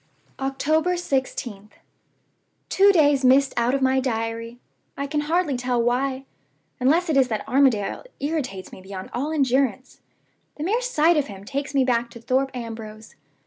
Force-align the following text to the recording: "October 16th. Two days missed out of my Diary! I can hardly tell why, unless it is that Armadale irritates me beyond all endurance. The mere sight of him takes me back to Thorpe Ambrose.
"October 0.39 0.93
16th. 0.95 1.69
Two 2.69 2.91
days 2.91 3.23
missed 3.23 3.53
out 3.55 3.75
of 3.75 3.83
my 3.83 3.99
Diary! 3.99 4.57
I 4.97 5.05
can 5.05 5.21
hardly 5.21 5.55
tell 5.55 5.79
why, 5.79 6.25
unless 6.79 7.07
it 7.07 7.15
is 7.15 7.27
that 7.27 7.47
Armadale 7.47 8.05
irritates 8.19 8.71
me 8.71 8.81
beyond 8.81 9.11
all 9.13 9.31
endurance. 9.31 10.01
The 10.55 10.63
mere 10.63 10.81
sight 10.81 11.17
of 11.17 11.27
him 11.27 11.45
takes 11.45 11.75
me 11.75 11.83
back 11.85 12.09
to 12.09 12.19
Thorpe 12.19 12.49
Ambrose. 12.55 13.13